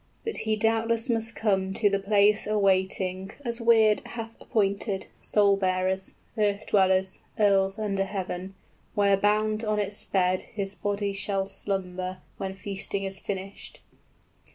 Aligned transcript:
but 0.23 0.37
he 0.37 0.55
doubtless 0.55 1.11
must 1.11 1.35
come 1.35 1.73
to 1.73 1.87
The 1.87 1.99
place 1.99 2.47
awaiting, 2.47 3.33
as 3.45 3.59
Wyrd 3.59 4.03
hath 4.07 4.35
appointed, 4.41 5.01
15 5.03 5.09
Soul 5.21 5.57
bearers, 5.57 6.15
earth 6.39 6.65
dwellers, 6.65 7.19
earls 7.37 7.77
under 7.77 8.05
heaven, 8.05 8.55
Where 8.95 9.15
bound 9.15 9.63
on 9.63 9.77
its 9.77 10.03
bed 10.03 10.41
his 10.41 10.73
body 10.73 11.13
shall 11.13 11.45
slumber 11.45 11.83
{Hrothgar 11.83 11.99
goes 11.99 11.99
to 11.99 11.99
the 11.99 12.13
banquet.} 12.13 12.39
When 12.39 12.53
feasting 12.55 13.03
is 13.03 13.19
finished. 13.19 13.81